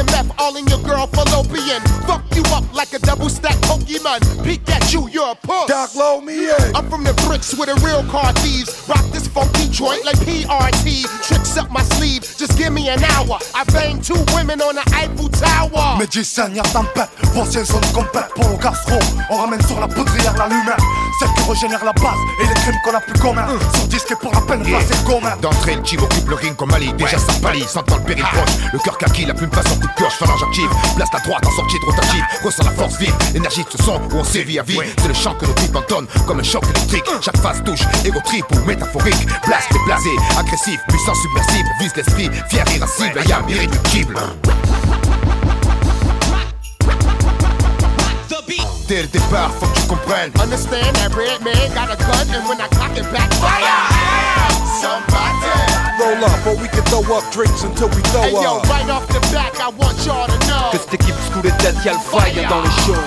All 0.43 0.57
in 0.57 0.67
your 0.67 0.83
girl 0.83 1.07
fallopian. 1.07 1.81
Fuck 2.05 2.32
you 2.35 2.43
up 2.55 2.65
like 2.75 2.93
a 2.95 2.99
double 2.99 3.29
stack 3.29 3.57
Pokemon. 3.63 4.21
Peek 4.45 4.69
at 4.71 4.93
you, 4.93 5.09
you're 5.09 5.31
a 5.31 5.35
puss. 5.35 5.67
Doc, 5.69 5.95
low 5.95 6.21
me 6.21 6.49
in. 6.49 6.77
I'm 6.77 6.89
from 6.91 7.05
the 7.05 7.15
bricks 7.27 7.55
with 7.55 7.69
a 7.69 7.75
real 7.87 8.03
car 8.11 8.33
thieves. 8.35 8.71
Rock 8.89 9.05
this 9.13 9.27
funky 9.29 9.69
joint 9.69 10.05
like 10.05 10.17
PRT. 10.19 11.05
Tricks 11.27 11.57
up 11.57 11.71
my 11.71 11.83
sleeve, 11.97 12.23
just 12.39 12.57
give 12.59 12.73
me 12.73 12.89
an 12.89 13.03
hour. 13.05 13.39
I 13.55 13.65
banged 13.73 14.05
two 14.05 14.19
women 14.35 14.61
on 14.63 14.75
the 14.75 14.85
Eiffel 14.95 15.29
Tower. 15.29 15.99
Médicien, 15.99 16.49
y'a 16.55 16.63
tempête, 16.63 17.11
voici 17.35 17.65
son 17.65 17.81
compète 17.93 18.29
pour 18.35 18.49
le 18.49 18.57
gastro. 18.57 18.99
On 19.31 19.37
ramène 19.37 19.63
sur 19.67 19.79
la 19.81 19.89
poudrière 19.89 20.35
la 20.37 20.49
lumière, 20.49 20.77
celle 21.21 21.29
qui 21.35 21.51
régénère 21.51 21.85
la 21.85 21.93
base 21.93 22.19
et 22.43 22.47
les 22.47 22.55
crimes 22.55 22.79
qu'on 22.85 22.95
a 22.95 23.01
plus 23.01 23.19
communs. 23.21 23.47
Sur 23.75 23.87
disque 23.89 24.11
et 24.11 24.17
pour 24.17 24.33
la 24.33 24.41
peine, 24.43 24.63
Yeah. 24.67 24.79
c'est 24.87 25.05
commun. 25.05 25.37
D'entrée, 25.41 25.75
le 25.75 25.83
team 25.83 26.01
occupe 26.03 26.29
le 26.29 26.37
ring 26.37 26.55
comme 26.57 26.73
Ali. 26.73 26.93
Déjà 26.95 27.19
ça 27.19 27.33
pâlit, 27.43 27.65
sentant 27.65 27.97
le 27.97 28.03
péril 28.05 28.25
proche. 28.25 28.51
Le 28.73 28.79
cœur 28.79 28.97
kaki, 28.97 29.25
la 29.27 29.35
plume 29.35 29.51
passe 29.51 29.67
en 29.67 29.75
coup 29.75 29.87
de 29.89 29.95
pioche, 29.97 30.13
phalange 30.19 30.43
active. 30.43 30.69
Place 30.97 31.09
la 31.13 31.19
droite 31.21 31.47
en 31.47 31.51
sortie 31.51 31.79
de 31.81 31.85
rotative. 31.87 32.22
Ressent 32.43 32.65
la 32.65 32.71
force 32.73 32.97
vive, 32.99 33.15
l'énergie 33.33 33.65
de 33.65 33.71
ce 33.71 33.83
son 33.83 34.01
où 34.11 34.17
on 34.17 34.25
sévit 34.25 34.59
à 34.59 34.63
vie. 34.63 34.79
C'est 35.01 35.09
le 35.09 35.15
chant 35.15 35.35
que 35.35 35.47
nos 35.47 35.55
types 35.55 35.75
entonnent 35.75 36.09
comme 36.27 36.41
un 36.41 36.43
choc 36.43 36.65
électrique. 36.65 37.05
Chaque 37.21 37.39
phase 37.39 37.63
touche, 37.65 37.83
égo 38.05 38.21
trip 38.25 38.45
ou 38.53 38.65
métaphorique. 38.67 39.27
Blast 39.47 39.69
et 39.71 39.85
blasé, 39.87 40.11
agressif, 40.39 40.81
puissant 40.89 41.15
submersible. 41.15 41.69
Vise 41.81 41.97
l'esprit, 41.97 42.31
fier, 42.49 42.65
irascible, 42.77 43.21
yam, 43.29 43.49
irréductible. 43.49 44.17
Dès 48.89 49.03
le 49.03 49.09
départ, 49.09 49.51
faut 49.59 49.67
que 49.67 49.81
tu 49.81 49.87
comprennes. 49.87 50.33
Understand 50.43 50.93
that 50.95 51.15
red 51.17 51.41
man 51.43 51.55
got 51.75 51.91
a 51.91 51.97
gun, 51.97 52.29
and 52.35 52.47
when 52.49 52.61
I 52.61 52.69
cock 52.69 52.95
it 52.97 53.11
back, 53.11 53.33
fire! 53.35 54.53
Somebody! 54.81 55.72
Roll 56.03 56.25
up, 56.25 56.47
or 56.47 56.57
we 56.61 56.67
can 56.69 56.83
throw 56.91 57.17
up 57.17 57.31
drinks 57.31 57.63
until 57.63 57.89
we 57.89 58.03
throw 58.11 58.23
Hey 58.23 58.33
yo, 58.33 58.59
up. 58.59 58.69
right 58.69 58.91
off 58.91 59.07
the 59.07 59.21
back, 59.33 59.55
I 59.61 59.69
want 59.71 59.95
y'all 60.05 60.27
to 60.27 60.39
know. 60.49 60.71
Que 60.73 60.79
cette 60.79 60.95
équipe 60.95 61.15
school 61.31 61.47
est 61.47 61.57
tête, 61.59 61.77
y'a 61.85 61.93
le 61.93 61.99
fire 62.01 62.49
dans 62.49 62.61
les 62.61 62.71
shows. 62.85 62.99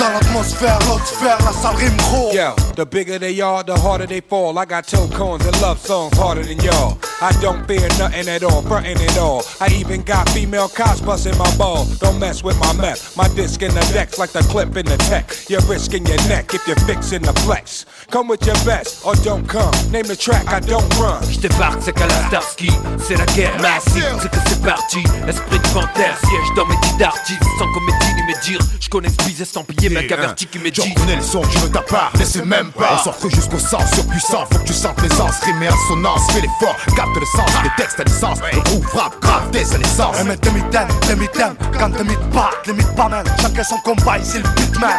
Sale 0.00 0.16
atmosphère, 0.16 0.78
l'autre 0.88 1.04
la 1.22 1.52
salle 1.52 1.76
rime 1.76 1.96
gros. 1.98 2.32
Yo, 2.32 2.54
the 2.74 2.86
bigger 2.86 3.18
they 3.18 3.38
are, 3.42 3.62
the 3.62 3.78
harder 3.78 4.06
they 4.06 4.22
fall. 4.22 4.58
I 4.58 4.64
got 4.64 4.86
toe 4.86 5.06
cones 5.08 5.44
and 5.44 5.60
love 5.60 5.78
songs 5.78 6.16
harder 6.16 6.42
than 6.42 6.58
y'all. 6.60 6.96
I 7.20 7.32
don't 7.42 7.66
fear 7.66 7.86
nothing 7.98 8.26
at 8.28 8.42
all, 8.42 8.62
frontin' 8.62 8.96
at 8.96 9.18
all. 9.18 9.44
I 9.60 9.68
even 9.78 10.00
got 10.00 10.26
female 10.30 10.68
cops 10.68 11.02
busting 11.02 11.36
my 11.36 11.54
ball. 11.58 11.84
Don't 11.98 12.18
mess 12.18 12.42
with 12.42 12.58
my 12.58 12.72
meth. 12.80 13.14
My 13.14 13.28
disc 13.36 13.60
in 13.60 13.74
the 13.74 13.82
decks 13.92 14.18
like 14.18 14.30
the 14.30 14.40
clip 14.48 14.74
in 14.78 14.86
the 14.86 14.96
tech. 14.96 15.36
You're 15.50 15.60
risking 15.68 16.06
your 16.06 16.16
neck 16.28 16.54
if 16.54 16.66
you're 16.66 16.80
fixing 16.86 17.20
the 17.20 17.34
flex. 17.44 17.84
Come 18.10 18.26
with 18.28 18.46
your 18.46 18.56
best 18.64 19.04
or 19.04 19.14
don't 19.16 19.46
come. 19.46 19.74
Name 19.92 20.06
the 20.06 20.16
track, 20.16 20.48
I 20.48 20.60
don't 20.60 20.88
run. 20.96 21.20
Je 21.30 21.40
débarque, 21.40 21.82
c'est 21.82 21.92
qu'à 21.92 22.06
la 22.06 22.26
Starsky, 22.28 22.70
c'est 23.06 23.16
la 23.16 23.26
guerre 23.26 23.60
massive, 23.60 24.16
c'est 24.22 24.30
que 24.30 24.40
c'est 24.48 24.62
parti. 24.62 25.04
Esprit 25.28 25.58
de 25.58 25.68
panthère, 25.74 26.16
siège 26.24 26.50
dans 26.56 26.64
mes 26.64 26.76
dix 26.80 26.96
d'artistes, 26.96 27.44
sans 27.58 27.70
comédie 27.74 28.14
ni 28.16 28.22
me 28.22 28.42
dire. 28.46 28.60
Je 28.80 28.88
connais 28.88 29.10
ce 29.10 29.22
bise 29.26 29.42
estampillé, 29.42 29.89
mec 29.90 30.12
averti 30.12 30.46
qui 30.46 30.58
dit. 30.58 30.94
connais 30.94 31.16
le 31.16 31.22
son, 31.22 31.42
tu 31.42 31.58
veux 31.58 31.70
ta 31.70 31.80
part, 31.80 32.12
laissez 32.18 32.42
même 32.42 32.70
pas. 32.72 32.94
On 32.94 33.04
sort 33.04 33.18
que 33.18 33.28
jusqu'au 33.30 33.58
sens 33.58 33.82
surpuissant, 33.94 34.46
faut 34.50 34.58
que 34.58 34.66
tu 34.66 34.72
sentes 34.72 35.00
l'aisance, 35.02 35.40
rime 35.42 35.62
et 35.62 35.68
assonance, 35.68 36.30
fais 36.32 36.40
l'effort, 36.40 36.76
capte 36.96 37.16
le 37.16 37.26
sens, 37.26 37.50
des 37.62 37.82
textes 37.82 38.00
à 38.00 38.04
l'essence, 38.04 38.38
le 38.52 38.60
groupe 38.60 38.84
frappe, 38.86 39.20
grave 39.20 39.50
dès 39.50 39.64
sa 39.64 39.78
naissance. 39.78 40.16
Un 40.18 40.24
mètre 40.24 40.48
demi-thème, 40.48 40.88
demi-thème, 41.08 41.54
quand 41.78 41.90
t'es 41.90 42.04
mythe 42.04 42.30
pas, 42.30 42.50
limite 42.66 42.94
pas 42.94 43.08
man. 43.08 43.24
Chacun 43.40 43.64
son 43.64 43.78
combat, 43.78 44.18
ici 44.18 44.38
le 44.38 44.48
beatman. 44.50 44.90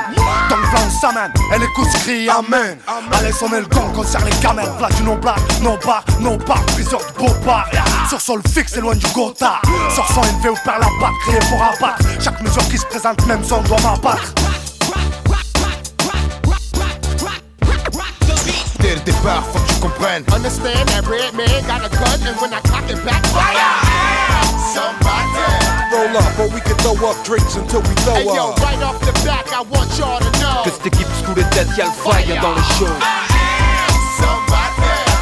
Ton 0.50 0.56
plan 0.56 0.90
s'amène, 0.90 1.34
elle 1.54 1.64
écoute 1.64 1.88
ce 1.94 1.98
crie 2.00 2.30
Amen. 2.30 2.78
Allez, 3.12 3.32
sonner 3.32 3.60
le 3.60 3.68
gong, 3.68 3.92
concerne 3.94 4.26
les 4.26 4.36
camels. 4.38 4.70
Black 4.78 4.96
du 4.96 5.04
non 5.04 5.16
black, 5.16 5.40
non 5.62 5.78
bar, 5.86 6.04
non 6.20 6.38
bar, 6.38 6.62
priseur 6.68 7.00
de 7.00 7.20
beau 7.20 7.34
bar. 7.46 7.70
Sur 8.10 8.20
sol 8.20 8.42
fixe, 8.54 8.76
loin 8.78 8.96
du 8.96 9.06
gotha. 9.14 9.62
Sur 9.94 10.08
son 10.08 10.22
élevé 10.24 10.50
ou 10.50 10.56
par 10.66 10.80
la 10.80 10.88
batte, 11.00 11.18
crier 11.24 11.40
pour 11.50 11.62
abattre. 11.62 12.04
Chaque 12.20 12.42
mesure 12.42 12.68
qui 12.70 12.78
se 12.78 12.86
présente, 12.86 13.26
même 13.28 13.44
son 13.44 13.62
doit 13.62 13.80
m'abattre. 13.82 14.34
Le 19.06 19.12
départ, 19.12 19.44
faut 19.52 19.60
que 19.60 19.74
tu 19.74 19.80
comprennes. 19.80 20.24
Understand 20.34 20.88
that 20.90 21.08
red 21.08 21.34
man 21.34 21.48
got 21.68 21.86
a 21.86 21.90
gun, 21.90 22.20
and 22.28 22.36
when 22.42 22.54
I 22.54 22.62
cock 22.62 22.90
it 22.90 23.04
back, 23.06 23.26
fire! 23.28 23.58
Somebody! 24.74 25.48
Roll 25.92 26.18
up, 26.18 26.40
or 26.40 26.48
we 26.54 26.62
can 26.62 26.76
throw 26.78 26.96
up 27.10 27.18
drinks 27.24 27.56
until 27.56 27.82
we 27.82 27.94
throw 28.04 28.16
Hey 28.16 28.26
yo, 28.26 28.52
up. 28.52 28.60
right 28.60 28.82
off 28.84 29.00
the 29.02 29.14
back, 29.26 29.52
I 29.52 29.62
want 29.62 29.90
y'all 29.98 30.20
to 30.20 30.32
know. 30.40 30.64
Que 30.64 30.72
cette 30.72 30.88
équipe 30.88 31.08
school 31.22 31.40
est 31.40 31.50
tête, 31.50 31.68
y'a 31.78 31.86
le 31.86 31.92
fire 31.92 32.42
dans 32.42 32.56
les 32.56 32.68
shows. 32.78 33.00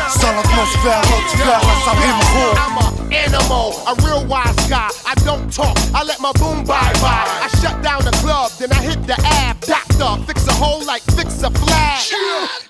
Sale 0.10 0.38
atmosphère, 0.44 1.02
l'autre 1.10 1.38
la 1.46 1.60
salle 1.86 2.00
rime 2.02 2.20
gros. 2.34 2.99
Animal, 3.12 3.74
a 3.88 3.96
real 4.06 4.26
wise 4.26 4.56
guy. 4.70 4.90
I 5.06 5.16
don't 5.26 5.52
talk, 5.52 5.76
I 5.94 6.04
let 6.04 6.20
my 6.22 6.32
boom 6.34 6.64
bye 6.64 6.94
bye. 7.02 7.26
I 7.26 7.48
shut 7.62 7.82
down 7.82 8.06
the 8.06 8.12
club, 8.22 8.52
then 8.60 8.72
I 8.72 8.82
hit 8.82 9.06
the 9.08 9.18
ab. 9.44 9.60
Doctor, 9.62 10.24
fix 10.26 10.48
a 10.48 10.54
hole 10.54 10.86
like 10.86 11.02
fix 11.18 11.42
a 11.44 11.50
flag. 11.50 12.02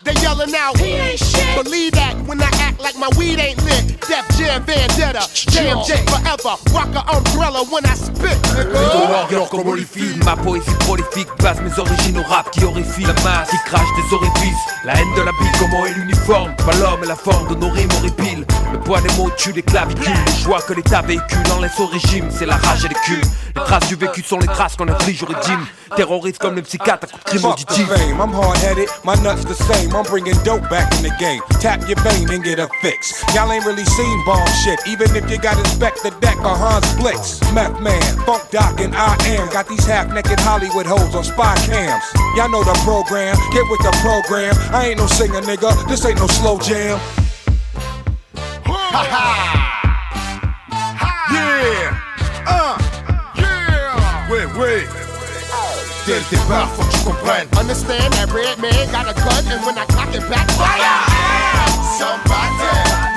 They 0.04 0.14
yelling 0.22 0.54
out, 0.56 0.78
he 0.80 0.94
ain't 0.94 1.20
shit. 1.20 1.64
Believe 1.64 1.92
that 1.94 2.16
when 2.26 2.42
I 2.42 2.50
act 2.60 2.80
like 2.80 2.98
my 2.98 3.10
weed 3.18 3.40
ain't 3.40 3.62
lit. 3.64 4.00
Def 4.08 4.26
Jam 4.38 4.64
Vendetta, 4.64 5.28
JMJ 5.36 6.08
forever. 6.10 6.56
Rock 6.74 6.96
a 6.96 7.04
umbrella 7.16 7.64
when 7.66 7.86
I 7.86 7.94
spit, 7.94 8.38
nigga. 8.56 9.10
Warrior 9.12 9.50
comme 9.50 9.68
Holyfield, 9.68 10.24
ma 10.24 10.36
poésie 10.36 10.72
prolifique 10.80 11.28
base 11.40 11.62
mes 11.62 11.78
origines 11.78 12.18
au 12.18 12.24
rap 12.24 12.50
qui 12.52 12.64
horrifie 12.64 13.04
la 13.04 13.14
masse, 13.24 13.50
qui 13.50 13.58
crache 13.66 13.88
des 13.96 14.16
orifices, 14.16 14.64
la 14.86 14.94
haine 14.94 15.14
de 15.16 15.22
la 15.22 15.32
bille, 15.34 15.52
comment 15.60 15.86
est 15.86 15.94
l'uniforme, 15.94 16.56
pas 16.56 16.74
l'homme 16.78 17.04
et 17.04 17.08
la 17.08 17.16
forme 17.16 17.48
de 17.50 17.56
nos 17.56 17.70
rimes 17.70 17.90
horripiles, 18.00 18.46
le 18.72 18.80
poids 18.80 19.02
des 19.02 19.14
mots 19.16 19.30
tue 19.38 19.52
les 19.52 19.62
clavicules, 19.62 20.14
les 20.30 20.44
choix 20.44 20.62
que 20.62 20.74
l'État 20.74 21.02
véhicule 21.02 21.52
en 21.54 21.60
laisse 21.60 21.80
au 21.80 21.86
régime, 21.86 22.28
c'est 22.30 22.46
la 22.46 22.58
rage 22.58 22.86
et 22.86 22.90
les 22.90 22.96
culs, 22.96 23.22
Traces 23.66 23.88
du 23.88 23.96
vécu 23.96 24.22
sont 24.24 24.40
les 24.40 24.48
traces 24.48 24.76
qu'on 24.76 24.88
inflige 24.88 25.24
au 25.24 25.26
régime. 25.26 25.66
Terroriste 25.96 26.40
comme 26.40 26.56
le 26.56 26.62
psychiatre 26.62 27.08
à 27.08 27.30
coup 27.30 27.38
de 27.38 27.66
crime 27.66 28.18
I'm 28.20 28.34
hard 28.34 28.58
headed, 28.58 28.88
my 29.04 29.16
nuts 29.22 29.44
the 29.46 29.54
same. 29.54 29.94
I'm 29.94 30.04
bringing 30.04 30.38
dope 30.44 30.68
back 30.70 30.94
in 30.96 31.04
the 31.04 31.12
game. 31.20 31.42
Tap 31.60 31.82
your 31.88 32.00
vein 32.02 32.30
and 32.30 32.44
get 32.44 32.60
a 32.60 32.68
fix. 32.82 33.24
Y'all 33.34 33.52
ain't 33.52 33.66
really 33.66 33.86
seen 33.86 34.26
bomb 34.26 34.46
shit, 34.64 34.80
even 34.88 35.14
if 35.16 35.30
you 35.30 35.38
got 35.38 35.58
inspect 35.60 36.04
the 36.04 36.12
deck 36.22 36.38
or 36.40 36.56
Hans 36.56 36.88
Blitz. 36.96 37.42
Meth 37.54 37.80
man, 37.82 38.02
Funk 38.26 38.50
Doc, 38.52 38.80
and 38.80 38.96
I 38.96 39.16
am. 39.28 39.50
Got 39.50 39.68
these 39.68 39.86
half 39.86 40.14
naked 40.14 40.40
Hollywood 40.40 40.86
hoes 40.86 41.14
on 41.16 41.24
spy 41.24 41.56
cams. 41.66 42.04
Y'all 42.36 42.50
know 42.50 42.64
the 42.64 42.78
program, 42.84 43.36
get 43.52 43.66
with 43.70 43.82
the 43.82 43.92
program. 44.02 44.56
I 44.74 44.90
ain't 44.90 45.00
no 45.00 45.08
singer, 45.08 45.42
nigga, 45.42 45.88
this 45.88 46.06
ain't 46.06 46.20
no 46.20 46.28
slow 46.28 46.60
jam. 46.60 47.00
Yeah! 51.32 51.94
Uh! 52.48 52.78
Yeah! 53.36 54.30
Ouais, 54.30 54.46
ouais! 54.58 54.88
Dès 56.06 56.16
le 56.16 56.26
départ, 56.32 56.68
faut 56.76 56.84
que 56.84 56.92
tu 56.92 57.00
comprennes. 57.04 57.48
Understand 57.60 58.12
that 58.14 58.32
red 58.34 58.58
man 58.60 58.74
got 58.92 59.06
a 59.08 59.14
gun, 59.14 59.46
and 59.52 59.62
when 59.66 59.78
I 59.78 59.86
cock 59.94 60.10
it 60.16 60.28
back, 60.30 60.50
fire! 60.52 61.06
Somebody! 61.98 62.66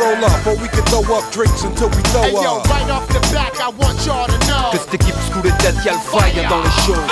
Roll 0.00 0.24
up, 0.24 0.46
or 0.46 0.56
we 0.60 0.68
can 0.68 0.84
throw 0.90 1.00
up 1.16 1.24
drinks 1.32 1.62
until 1.64 1.88
we 1.88 2.02
throw 2.10 2.22
Hey 2.22 2.32
yo, 2.32 2.58
up. 2.58 2.68
right 2.68 2.90
off 2.90 3.06
the 3.08 3.20
back, 3.32 3.54
I 3.60 3.68
want 3.70 4.04
y'all 4.04 4.26
to 4.26 4.38
know. 4.46 4.70
Que 4.72 4.78
cette 4.78 4.94
équipe 4.94 5.14
sous 5.32 5.42
les 5.42 5.52
têtes, 5.58 5.76
y'a 5.84 5.92
le 5.92 5.98
fire 5.98 6.48
dans 6.50 6.60
les 6.60 6.70
shows. 6.84 7.06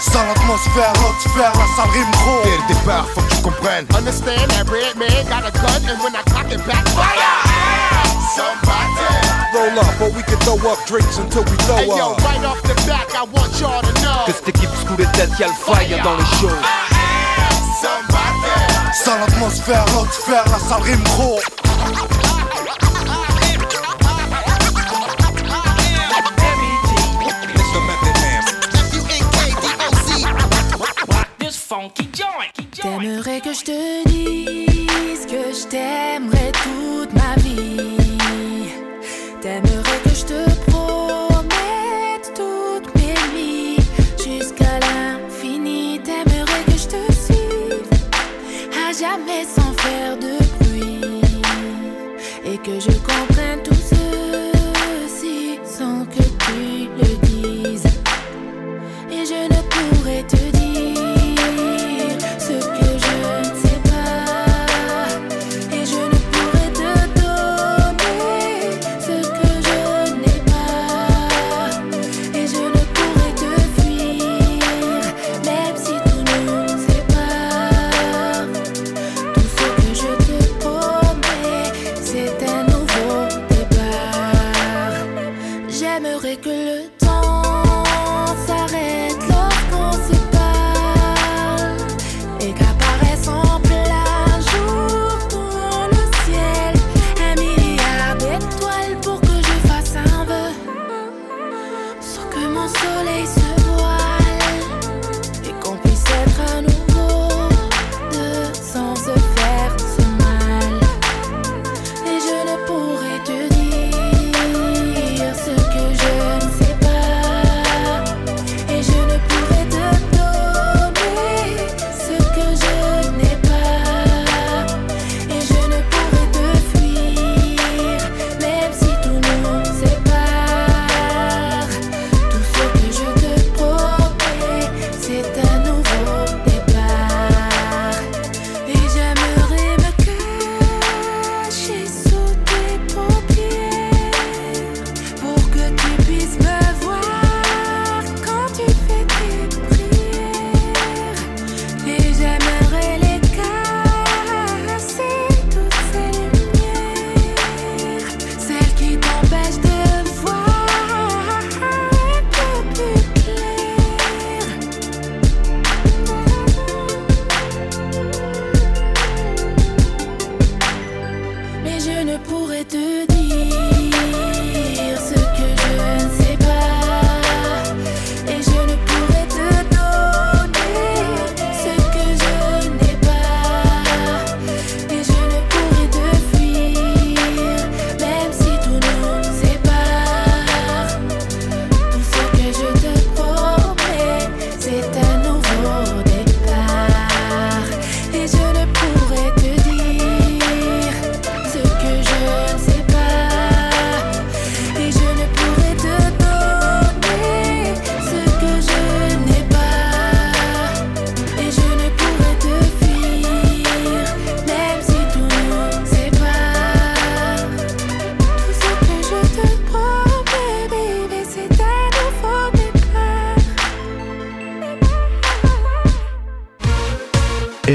Sans 0.00 0.22
l'atmosphère, 0.26 0.92
l'atmosphère, 0.94 1.52
la 1.54 1.66
salle 1.76 1.90
rime 1.92 2.10
gros. 2.12 2.42
Dès 2.44 2.56
le 2.56 2.74
départ, 2.74 3.06
faut 3.14 3.20
que 3.20 3.34
tu 3.34 3.42
comprennes. 3.42 3.86
Understand 3.96 4.48
that 4.50 4.68
red 4.70 4.96
man 4.96 5.10
got 5.28 5.46
a 5.46 5.52
gun, 5.52 5.82
and 5.88 5.98
when 6.02 6.14
I 6.14 6.22
cock 6.30 6.50
it 6.50 6.64
back, 6.66 6.86
fire! 6.88 7.53
Somebody! 8.34 9.08
Roll 9.54 9.78
up, 9.78 10.00
or 10.00 10.10
we 10.10 10.22
can 10.24 10.38
throw 10.40 10.58
up 10.70 10.84
drinks 10.86 11.18
until 11.18 11.44
we 11.44 11.56
throw 11.66 11.76
Hey 11.76 11.86
yo, 11.86 12.12
up. 12.12 12.18
right 12.24 12.44
off 12.44 12.60
the 12.62 12.74
back, 12.86 13.14
I 13.14 13.22
want 13.22 13.52
y'all 13.60 13.82
to 13.82 13.92
know. 14.02 14.24
Que 14.26 14.32
cette 14.32 14.48
équipe 14.48 14.70
sous 14.86 14.96
les 14.96 15.06
têtes, 15.12 15.30
y'a 15.38 15.46
le 15.48 15.52
fire 15.54 16.02
dans 16.02 16.16
les 16.16 16.24
shows. 16.40 16.50
Sans 19.04 19.18
l'atmosphère, 19.18 19.84
l'atmosphère, 19.86 20.44
la 20.50 20.58
salle 20.58 20.82
rime 20.82 21.02
gros. 21.04 21.38
Mr. 27.54 27.80
Method 27.88 28.16
Man. 28.22 28.44
This 31.38 31.56
funky 31.56 32.08
joint. 32.12 32.52
T'aimerais 32.72 33.40
que 33.40 33.52
je 33.54 33.64
te 33.64 34.08
dise 34.08 35.26
que 35.26 35.52
je 35.52 35.66
t'aimerais 35.68 36.52
toute 36.52 37.12
ma 37.14 37.34
vie. 37.42 37.93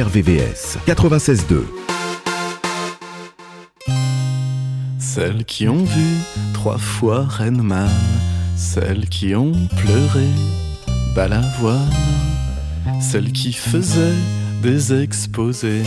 RVVS 0.09 0.77
96.2. 0.87 1.65
Celles 4.97 5.45
qui 5.45 5.67
ont 5.67 5.83
vu 5.83 6.05
trois 6.53 6.79
fois 6.79 7.25
Renman, 7.25 7.87
celles 8.55 9.07
qui 9.07 9.35
ont 9.35 9.51
pleuré 9.77 10.25
Balavoine, 11.15 11.93
celles 12.99 13.31
qui 13.31 13.53
faisaient 13.53 14.17
des 14.63 14.99
exposés 14.99 15.83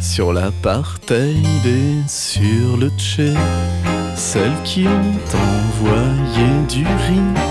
sur 0.00 0.32
l'apartheid 0.32 1.66
et 1.66 2.08
sur 2.08 2.76
le 2.76 2.90
Tché, 2.96 3.34
celles 4.14 4.62
qui 4.62 4.86
ont 4.86 5.36
envoyé 5.36 6.46
du 6.68 6.84
riz 6.84 7.42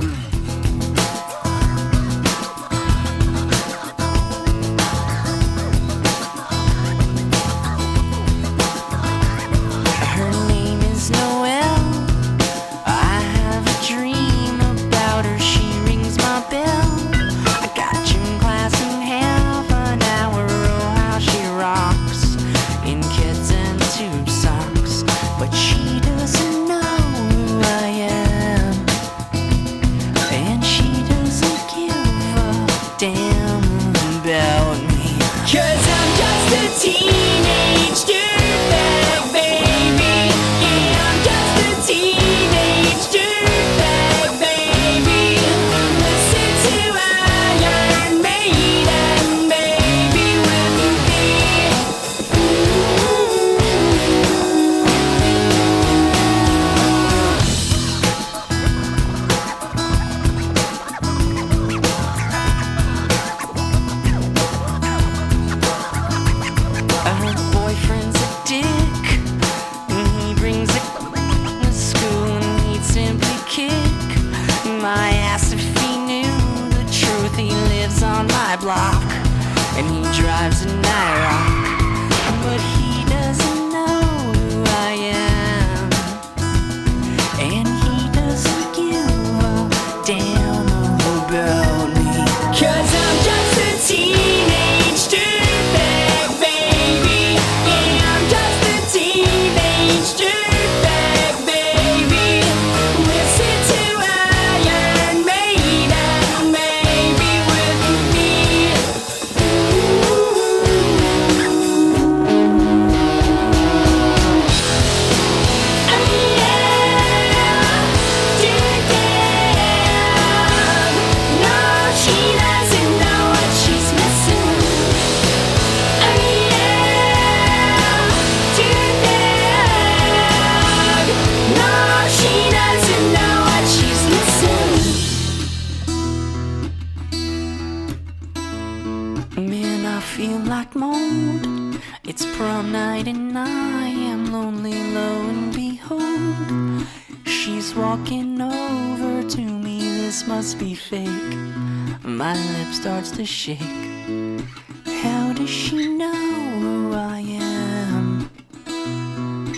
How 155.03 155.33
does 155.33 155.51
she 155.51 155.89
know 155.89 156.13
who 156.61 156.93
I 156.95 157.21
am? 157.21 158.31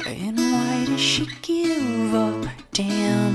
And 0.06 0.38
why 0.38 0.84
does 0.86 1.00
she 1.00 1.26
give 1.42 2.14
a 2.14 2.52
damn? 2.72 3.29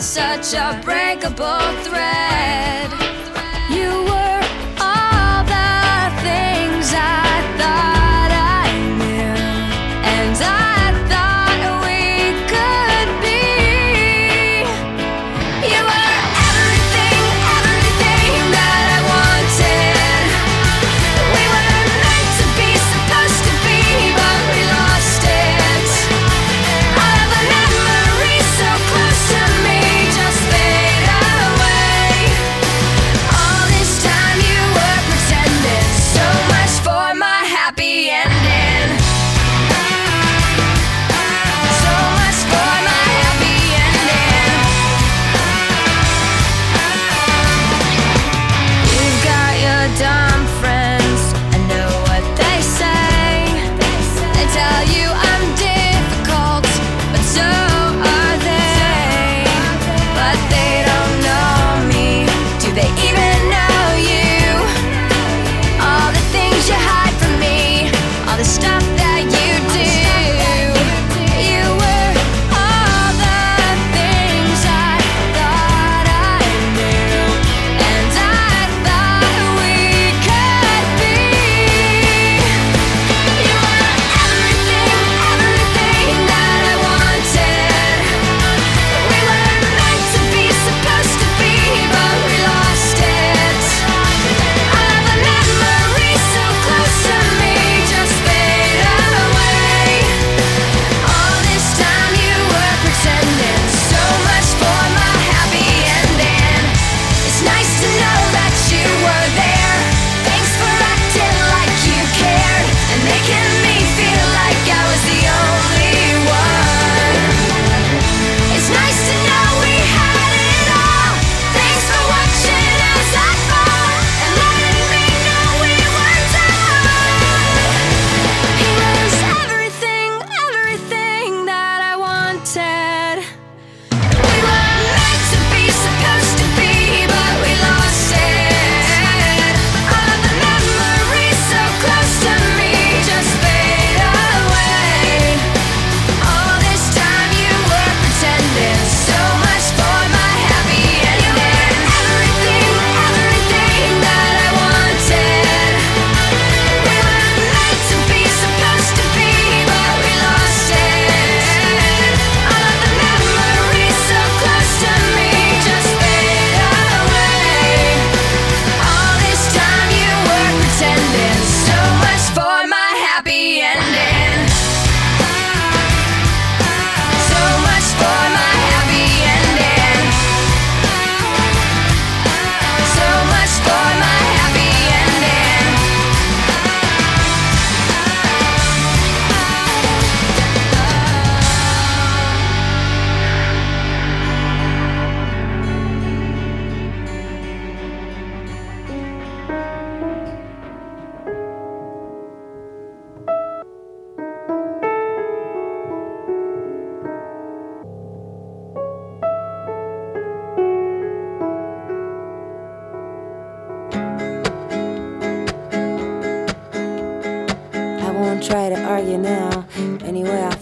such 0.00 0.54
a 0.54 0.80
breakable 0.84 1.58
thread. 1.82 3.07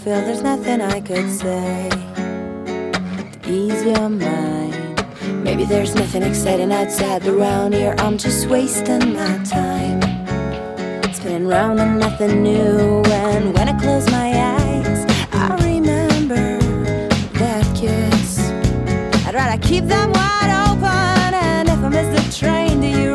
feel 0.06 0.20
there's 0.20 0.42
nothing 0.42 0.80
I 0.80 1.00
could 1.00 1.28
say 1.28 1.88
to 3.42 3.50
ease 3.50 3.82
your 3.82 4.08
mind. 4.08 5.04
Maybe 5.42 5.64
there's 5.64 5.96
nothing 5.96 6.22
exciting 6.22 6.70
outside 6.70 7.26
around 7.26 7.74
here. 7.74 7.92
I'm 7.98 8.16
just 8.16 8.46
wasting 8.46 9.14
my 9.14 9.38
time, 9.38 10.00
spinning 11.12 11.48
round 11.48 11.80
on 11.80 11.98
nothing 11.98 12.40
new. 12.40 13.02
And 13.06 13.52
when 13.52 13.68
I 13.68 13.76
close 13.80 14.08
my 14.12 14.30
eyes, 14.60 15.04
I 15.32 15.56
remember 15.64 16.60
that 17.40 17.64
kiss. 17.74 18.38
I'd 19.26 19.34
rather 19.34 19.60
keep 19.60 19.86
them 19.86 20.12
wide 20.12 20.68
open, 20.68 21.34
and 21.34 21.68
if 21.68 21.78
I 21.82 21.88
miss 21.88 22.08
the 22.16 22.38
train, 22.38 22.80
do 22.80 22.86
you? 22.86 23.05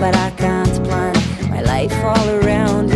but 0.00 0.14
I 0.14 0.30
can't 0.32 0.84
plan 0.84 1.14
my 1.48 1.62
life 1.62 1.92
all 2.04 2.28
around 2.28 2.95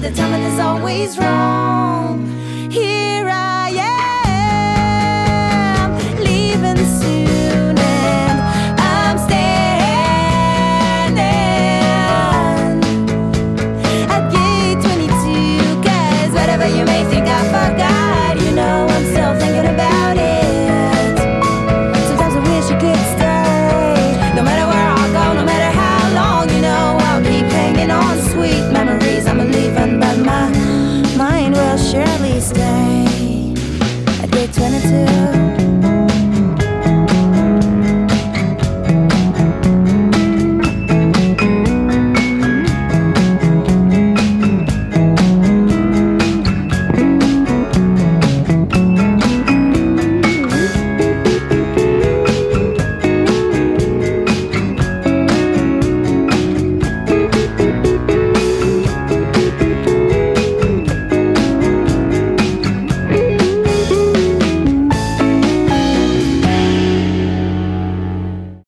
the 0.00 0.10
timing 0.12 0.42
is 0.42 0.58
always 0.58 1.18
wrong. 1.18 2.26
Here 2.70 3.09